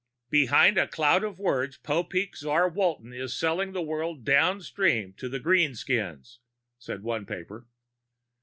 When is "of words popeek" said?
1.23-2.35